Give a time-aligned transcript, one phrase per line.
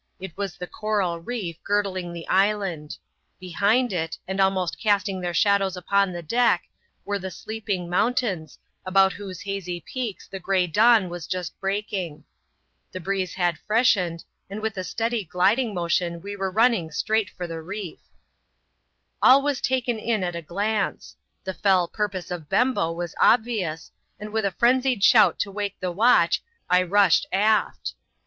[0.19, 2.97] It was the coral reef, girdling the island.
[3.39, 6.63] Behind it, and almost casting their shadows upon the deck,
[7.05, 12.23] were the sleeping mountains, about whose hazy peaks the gray dawn was just breaking.
[12.91, 17.99] The breeze had freshened, and with a steady gliding inoV.ioii'^^^e.re running wtraigbt for the reef.
[17.99, 19.13] CHAP, xxm.] THE SECOND NIGHT OFF PAPEETEE.
[19.29, 23.91] SI All was taken in at a glance; the fell purpose of Bembo was •bvious,
[24.19, 27.93] and with a frenzied shout to wake the watch I rushed aft.